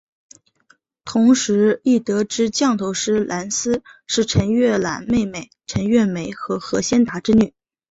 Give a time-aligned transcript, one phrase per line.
[1.05, 7.53] 同时亦得知降头师蓝丝是陈月兰妹妹陈月梅和何先达之女。